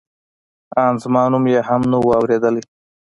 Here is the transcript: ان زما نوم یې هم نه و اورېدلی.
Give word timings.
ان 0.83 0.93
زما 1.03 1.23
نوم 1.31 1.45
یې 1.53 1.59
هم 1.67 1.81
نه 1.91 1.97
و 2.01 2.07
اورېدلی. 2.19 2.63